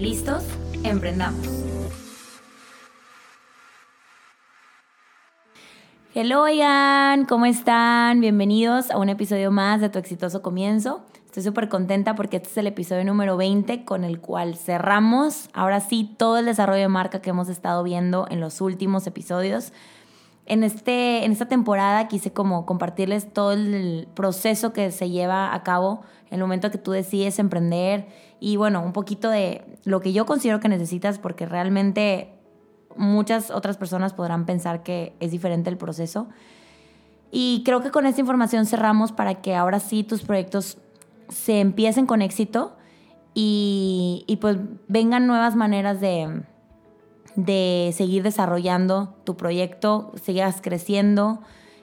[0.00, 0.42] ¿Listos?
[0.82, 1.46] Emprendamos.
[6.14, 8.20] Hello, oigan, ¿cómo están?
[8.20, 11.02] Bienvenidos a un episodio más de Tu Exitoso Comienzo.
[11.26, 15.80] Estoy súper contenta porque este es el episodio número 20 con el cual cerramos ahora
[15.80, 19.74] sí todo el desarrollo de marca que hemos estado viendo en los últimos episodios.
[20.46, 25.62] En, este, en esta temporada quise como compartirles todo el proceso que se lleva a
[25.62, 28.08] cabo en el momento que tú decides emprender
[28.40, 32.32] y bueno, un poquito de lo que yo considero que necesitas porque realmente
[32.96, 36.28] muchas otras personas podrán pensar que es diferente el proceso.
[37.30, 40.78] Y creo que con esta información cerramos para que ahora sí tus proyectos
[41.28, 42.76] se empiecen con éxito
[43.34, 44.56] y, pues
[44.88, 46.42] vengan nuevas maneras de,
[47.36, 51.40] de seguir desarrollando tu proyecto, sigas creciendo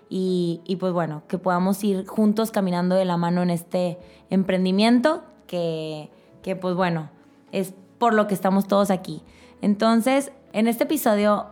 [0.10, 3.98] y, y, pues bueno, que podamos ir juntos caminando de la mano en este
[4.30, 6.10] emprendimiento que
[6.48, 7.10] que pues bueno,
[7.52, 9.22] es por lo que estamos todos aquí.
[9.62, 11.48] Entonces, en este episodio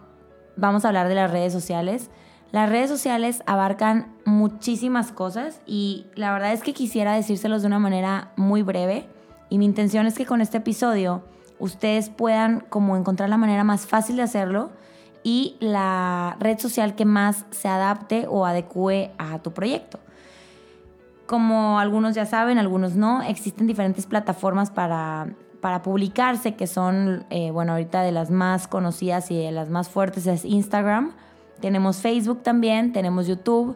[0.56, 2.10] vamos a hablar de las redes sociales.
[2.54, 7.78] Las redes sociales abarcan muchísimas cosas y la verdad es que quisiera decírselos de una
[7.78, 9.06] manera muy breve
[9.50, 11.24] y mi intención es que con este episodio
[11.60, 14.72] ustedes puedan como encontrar la manera más fácil de hacerlo
[15.24, 20.00] y la red social que más se adapte o adecue a tu proyecto.
[21.26, 27.52] Como algunos ya saben, algunos no, existen diferentes plataformas para, para publicarse, que son, eh,
[27.52, 31.14] bueno, ahorita de las más conocidas y de las más fuertes es Instagram.
[31.60, 33.76] Tenemos Facebook también, tenemos YouTube,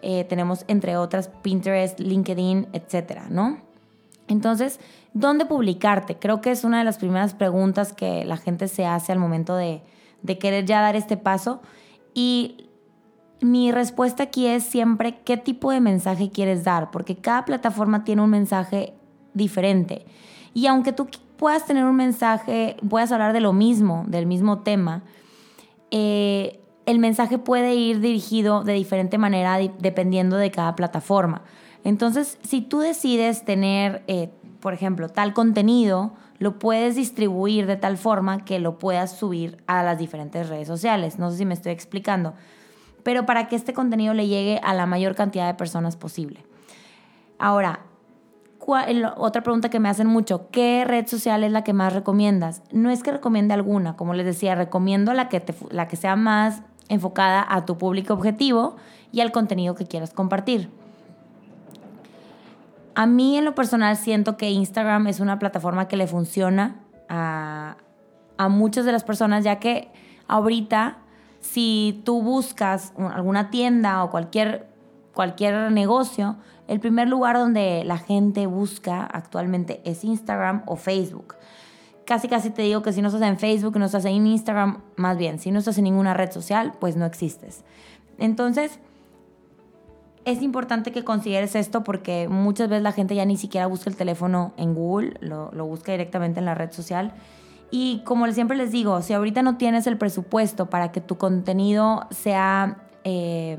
[0.00, 3.58] eh, tenemos entre otras Pinterest, LinkedIn, etcétera, ¿no?
[4.28, 4.80] Entonces,
[5.12, 6.16] ¿dónde publicarte?
[6.18, 9.56] Creo que es una de las primeras preguntas que la gente se hace al momento
[9.56, 9.82] de,
[10.22, 11.60] de querer ya dar este paso.
[12.14, 12.67] Y
[13.40, 18.22] mi respuesta aquí es siempre qué tipo de mensaje quieres dar, porque cada plataforma tiene
[18.22, 18.94] un mensaje
[19.34, 20.06] diferente.
[20.54, 25.04] Y aunque tú puedas tener un mensaje, puedas hablar de lo mismo, del mismo tema,
[25.90, 31.42] eh, el mensaje puede ir dirigido de diferente manera dependiendo de cada plataforma.
[31.84, 37.98] Entonces, si tú decides tener, eh, por ejemplo, tal contenido, lo puedes distribuir de tal
[37.98, 41.18] forma que lo puedas subir a las diferentes redes sociales.
[41.18, 42.34] No sé si me estoy explicando
[43.02, 46.44] pero para que este contenido le llegue a la mayor cantidad de personas posible.
[47.38, 47.80] Ahora,
[49.16, 52.62] otra pregunta que me hacen mucho, ¿qué red social es la que más recomiendas?
[52.70, 56.62] No es que recomiende alguna, como les decía, recomiendo la que, la que sea más
[56.88, 58.76] enfocada a tu público objetivo
[59.10, 60.70] y al contenido que quieras compartir.
[62.94, 66.76] A mí en lo personal siento que Instagram es una plataforma que le funciona
[67.08, 67.76] a,
[68.36, 69.90] a muchas de las personas, ya que
[70.26, 70.98] ahorita
[71.40, 74.68] si tú buscas alguna tienda o cualquier,
[75.14, 81.34] cualquier negocio, el primer lugar donde la gente busca actualmente es Instagram o Facebook.
[82.04, 85.18] Casi casi te digo que si no estás en Facebook, no estás en Instagram, más
[85.18, 87.64] bien, si no estás en ninguna red social, pues no existes.
[88.18, 88.80] Entonces,
[90.24, 93.96] es importante que consideres esto porque muchas veces la gente ya ni siquiera busca el
[93.96, 97.14] teléfono en Google, lo, lo busca directamente en la red social
[97.70, 102.06] y como siempre les digo, si ahorita no tienes el presupuesto para que tu contenido
[102.10, 103.58] sea eh,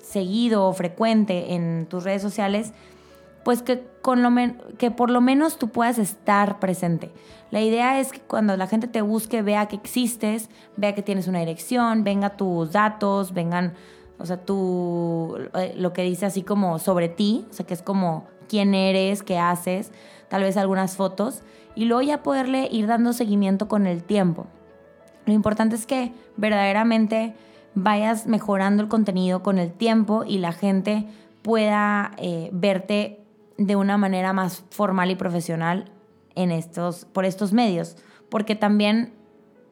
[0.00, 2.72] seguido o frecuente en tus redes sociales,
[3.44, 4.30] pues que, con lo
[4.78, 7.10] que por lo menos tú puedas estar presente.
[7.50, 11.26] La idea es que cuando la gente te busque, vea que existes, vea que tienes
[11.26, 13.74] una dirección, venga tus datos, vengan,
[14.18, 17.82] o sea, tú, eh, lo que dice así como sobre ti, o sea, que es
[17.82, 19.92] como quién eres, qué haces,
[20.28, 21.42] tal vez algunas fotos
[21.76, 24.46] y luego ya poderle ir dando seguimiento con el tiempo.
[25.24, 27.34] Lo importante es que verdaderamente
[27.74, 31.06] vayas mejorando el contenido con el tiempo y la gente
[31.42, 33.20] pueda eh, verte
[33.56, 35.92] de una manera más formal y profesional
[36.34, 37.96] en estos, por estos medios.
[38.28, 39.12] Porque también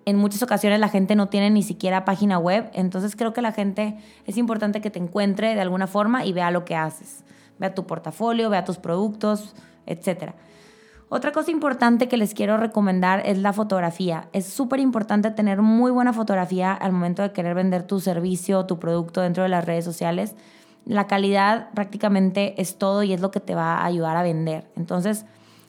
[0.05, 3.53] en muchas ocasiones la gente no tiene ni siquiera página web, entonces creo que la
[3.53, 7.25] gente es importante que te encuentre de alguna forma y vea lo que haces.
[7.59, 9.55] Vea tu portafolio, vea tus productos,
[9.87, 10.35] etcétera.
[11.11, 14.29] Otra cosa importante que les quiero recomendar es la fotografía.
[14.35, 18.67] Es súper importante tener muy buena fotografía al momento de querer vender tu servicio o
[18.67, 20.35] tu producto dentro de las redes sociales.
[20.85, 24.71] La calidad prácticamente es todo y es lo que te va a ayudar a vender.
[24.77, 25.25] Entonces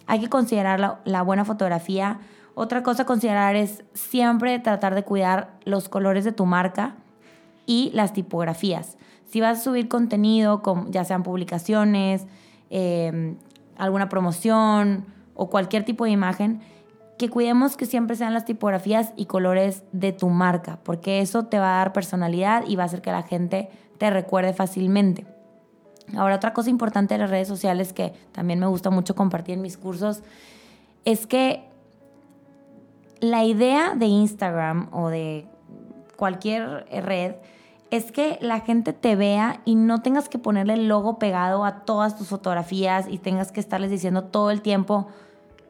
[0.07, 2.19] hay que considerar la, buena fotografía.
[2.53, 6.95] Otra cosa a considerar es siempre tratar de cuidar los colores de tu marca
[7.69, 8.97] y las tipografías.
[9.25, 12.25] Si vas a subir contenido, ya sean publicaciones,
[12.71, 13.37] em,
[13.77, 15.05] alguna promoción
[15.35, 16.61] o cualquier tipo de imagen,
[17.19, 21.59] que cuidemos que siempre sean las tipografías y colores de tu marca, porque eso te
[21.59, 23.69] va a dar personalidad y va a hacer que la gente
[23.99, 25.27] te recuerde fácilmente.
[26.17, 29.61] Ahora, otra cosa importante de las redes sociales que también me gusta mucho compartir en
[29.61, 30.23] mis cursos
[31.05, 31.65] es que
[33.19, 35.45] la idea de Instagram o de
[36.15, 37.35] cualquier red
[37.91, 41.81] es que la gente te vea y no tengas que ponerle el logo pegado a
[41.85, 45.07] todas tus fotografías y tengas que estarles diciendo todo el tiempo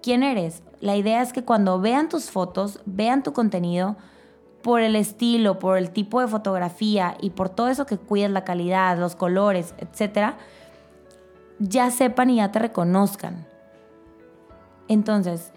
[0.01, 0.62] quién eres.
[0.81, 3.95] La idea es que cuando vean tus fotos, vean tu contenido
[4.62, 8.44] por el estilo, por el tipo de fotografía y por todo eso que cuidas, la
[8.44, 10.38] calidad, los colores, etcétera,
[11.60, 13.48] ya sepan y ya te reconozcan.
[14.89, 15.54] Entonces,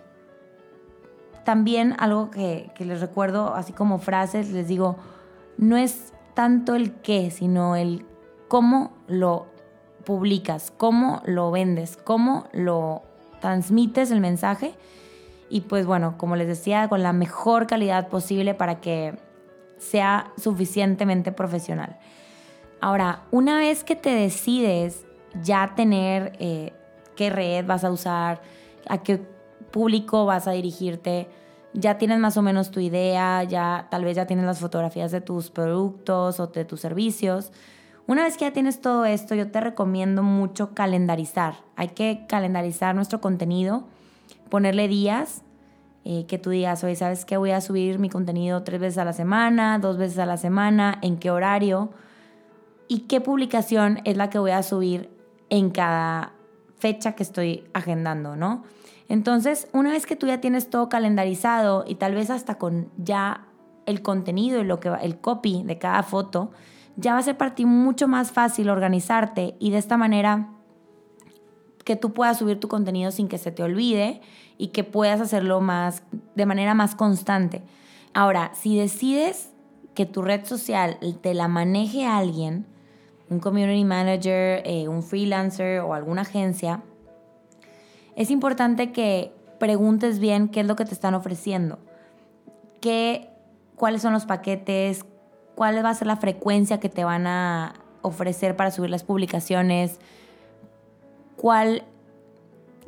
[1.45, 4.97] también algo que, que les recuerdo, así como frases, les digo,
[5.57, 8.07] no es tanto el qué, sino el
[8.49, 9.47] cómo lo
[10.05, 13.03] publicas, cómo lo vendes, cómo lo
[13.41, 14.75] transmites el mensaje.
[15.49, 19.19] Y pues bueno, como les decía, con la mejor calidad posible para que
[19.79, 21.99] sea suficientemente profesional.
[22.81, 25.05] Ahora, una vez que te decides
[25.43, 26.73] ya tener eh,
[27.17, 28.43] qué red vas a usar,
[28.89, 29.21] a qué
[29.71, 31.29] público vas a dirigirte,
[31.75, 35.21] ya tienes más o menos tu idea, ya tal vez ya tienes las fotografías de
[35.21, 37.53] tus productos o de tus servicios.
[38.07, 41.55] Una vez que ya tienes todo esto, yo te recomiendo mucho calendarizar.
[41.77, 43.85] Hay que calendarizar nuestro contenido,
[44.51, 45.43] ponerle días,
[46.05, 47.37] eh, que tú digas, oye, ¿sabes qué?
[47.37, 50.99] Voy a subir mi contenido tres veces a la semana, dos veces a la semana,
[51.01, 51.91] en qué horario
[52.89, 55.09] y qué publicación es la que voy a subir
[55.49, 56.33] en cada
[56.77, 58.65] fecha que estoy agendando, ¿no?
[59.13, 63.47] Entonces, una vez que tú ya tienes todo calendarizado y tal vez hasta con ya
[63.85, 66.51] el contenido y lo que el copy de cada foto,
[66.97, 70.49] ya va a ser para ti mucho más fácil organizarte y de esta manera
[71.85, 74.23] que tú puedas subir tu contenido sin que se te olvide
[74.57, 76.03] y que puedas hacerlo más
[76.35, 77.61] de manera más constante.
[78.15, 79.51] Ahora, si decides
[79.93, 82.65] que tu red social te la maneje alguien,
[83.29, 86.83] un community manager, eh, un freelancer o alguna agencia,
[88.17, 91.79] es importante que preguntes bien qué es lo que te están ofreciendo,
[92.81, 93.31] qué,
[93.77, 95.05] cuáles son los paquetes,
[95.55, 99.99] cuál va a ser la frecuencia que te van a ofrecer para subir las publicaciones,
[101.37, 101.85] cuál,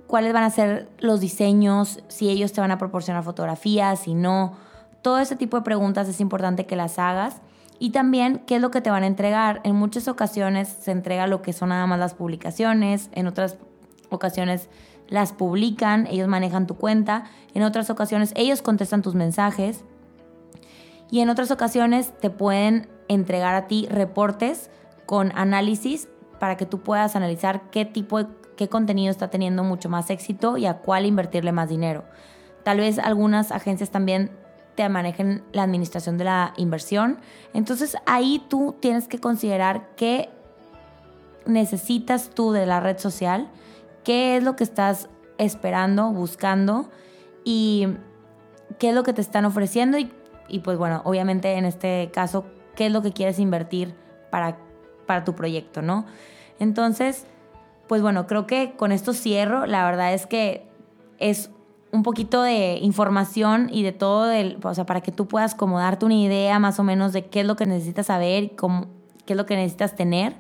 [0.07, 4.57] cuáles van a ser los diseños, si ellos te van a proporcionar fotografías, si no.
[5.03, 7.41] Todo ese tipo de preguntas es importante que las hagas.
[7.79, 9.61] Y también qué es lo que te van a entregar.
[9.65, 13.59] En muchas ocasiones se entrega lo que son nada más las publicaciones, en otras
[14.11, 14.69] ocasiones
[15.09, 17.25] las publican, ellos manejan tu cuenta,
[17.55, 19.85] en otras ocasiones ellos contestan tus mensajes
[21.11, 24.71] y en otras ocasiones te pueden entregar a ti reportes
[25.07, 26.09] con análisis
[26.41, 30.57] para que tú puedas analizar qué tipo de qué contenido está teniendo mucho más éxito
[30.57, 32.05] y a cuál invertirle más dinero.
[32.63, 34.31] Tal vez algunas agencias también
[34.75, 37.19] te manejen la administración de la inversión.
[37.53, 40.31] Entonces ahí tú tienes que considerar qué
[41.47, 43.51] necesitas tú de la red social
[44.05, 45.09] qué es lo que estás
[45.39, 46.91] esperando, buscando
[47.45, 47.89] y
[48.79, 52.45] qué es lo que te están ofreciendo y, pues bueno, obviamente en este caso,
[52.77, 53.95] qué es lo que quieres invertir
[54.31, 54.59] para,
[55.07, 56.07] para tu proyecto, ¿no?
[56.59, 57.27] Entonces,
[57.89, 59.67] pues bueno, creo que con esto cierro.
[59.67, 60.67] La verdad es que
[61.19, 61.51] es
[61.93, 65.79] un poquito de información y de todo, el, o sea, para que tú puedas como
[65.79, 68.87] darte una idea más o menos de qué es lo que necesitas saber y cómo,
[69.27, 70.35] qué es lo que necesitas tener.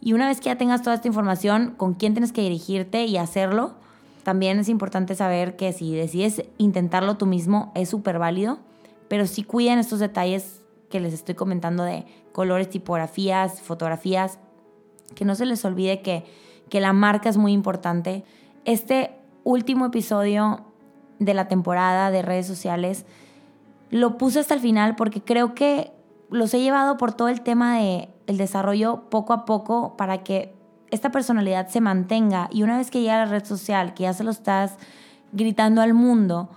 [0.00, 3.16] Y una vez que ya tengas toda esta información, con quién tienes que dirigirte y
[3.16, 3.74] hacerlo,
[4.22, 8.58] también es importante saber que si decides intentarlo tú mismo es súper válido,
[9.08, 14.38] pero sí cuiden estos detalles que les estoy comentando de colores, tipografías, fotografías,
[15.14, 16.24] que no se les olvide que,
[16.68, 18.24] que la marca es muy importante.
[18.64, 19.12] Este
[19.44, 20.64] último episodio
[21.18, 23.04] de la temporada de redes sociales
[23.90, 25.92] lo puse hasta el final porque creo que
[26.30, 30.54] los he llevado por todo el tema de el desarrollo poco a poco para que
[30.92, 34.12] esta personalidad se mantenga y una vez que llega a la red social, que ya
[34.12, 34.76] se lo estás
[35.32, 36.48] gritando al mundo,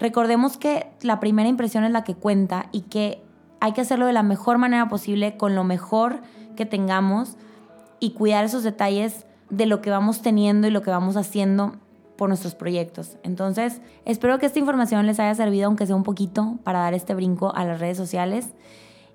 [0.00, 3.22] recordemos que la primera impresión es la que cuenta y que
[3.60, 6.20] hay que hacerlo de la mejor manera posible, con lo mejor
[6.56, 7.36] que tengamos
[8.00, 11.74] y cuidar esos detalles de lo que vamos teniendo y lo que vamos haciendo
[12.16, 13.18] por nuestros proyectos.
[13.22, 17.14] Entonces, espero que esta información les haya servido, aunque sea un poquito, para dar este
[17.14, 18.48] brinco a las redes sociales.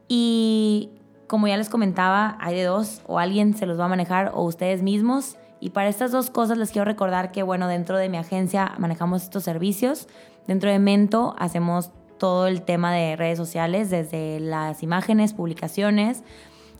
[0.07, 0.91] Y
[1.27, 4.43] como ya les comentaba, hay de dos, o alguien se los va a manejar o
[4.43, 5.37] ustedes mismos.
[5.59, 9.23] Y para estas dos cosas les quiero recordar que, bueno, dentro de mi agencia manejamos
[9.23, 10.07] estos servicios.
[10.47, 16.23] Dentro de Mento hacemos todo el tema de redes sociales, desde las imágenes, publicaciones,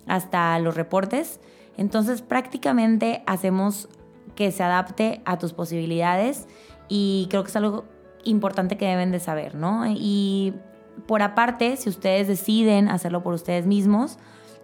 [0.07, 1.39] hasta los reportes.
[1.77, 3.89] Entonces prácticamente hacemos
[4.35, 6.47] que se adapte a tus posibilidades
[6.87, 7.85] y creo que es algo
[8.23, 9.85] importante que deben de saber, ¿no?
[9.87, 10.53] Y
[11.07, 14.17] por aparte, si ustedes deciden hacerlo por ustedes mismos,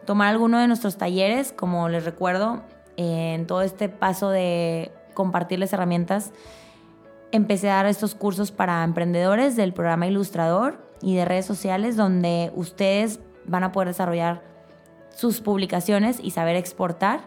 [0.06, 2.64] tomar alguno de nuestros talleres, como les recuerdo,
[2.98, 6.32] en todo este paso de compartirles herramientas,
[7.32, 12.52] empecé a dar estos cursos para emprendedores del programa Ilustrador y de redes sociales, donde
[12.56, 14.44] ustedes van a poder desarrollar
[15.10, 17.22] sus publicaciones y saber exportar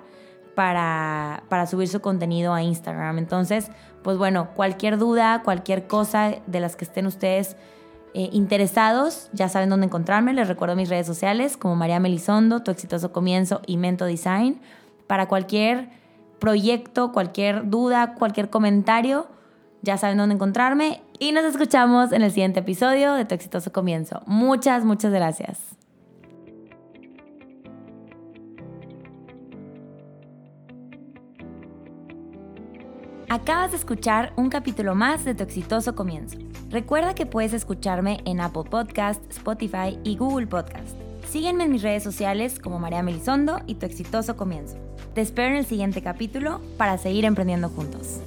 [0.54, 3.18] para, para subir su contenido a Instagram.
[3.18, 3.70] Entonces,
[4.02, 7.56] pues bueno, cualquier duda, cualquier cosa de las que estén ustedes
[8.14, 10.32] eh, interesados, ya saben dónde encontrarme.
[10.32, 14.60] Les recuerdo mis redes sociales como María Melisondo, Tu Exitoso Comienzo y Mento Design.
[15.08, 15.88] Para cualquier
[16.38, 19.26] proyecto, cualquier duda, cualquier comentario,
[19.82, 21.02] ya saben dónde encontrarme.
[21.18, 24.22] Y nos escuchamos en el siguiente episodio de Tu Exitoso Comienzo.
[24.26, 25.74] Muchas, muchas gracias.
[33.34, 36.38] Acabas de escuchar un capítulo más de Tu Exitoso Comienzo.
[36.70, 40.96] Recuerda que puedes escucharme en Apple Podcast, Spotify y Google Podcast.
[41.28, 44.76] Sígueme en mis redes sociales como María Melisondo y Tu Exitoso Comienzo.
[45.16, 48.20] Te espero en el siguiente capítulo para seguir emprendiendo juntos.